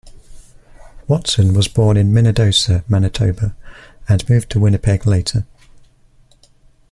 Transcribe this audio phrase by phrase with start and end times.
[1.07, 3.55] Watson was born in Minnedosa, Manitoba
[4.09, 5.45] and moved to Winnipeg later.